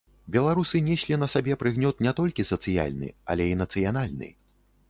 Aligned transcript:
Беларусы 0.35 0.79
неслі 0.87 1.19
на 1.23 1.27
сабе 1.33 1.59
прыгнёт 1.63 2.03
не 2.05 2.13
толькі 2.21 2.49
сацыяльны, 2.53 3.11
але 3.35 3.43
і 3.51 3.61
нацыянальны. 3.63 4.33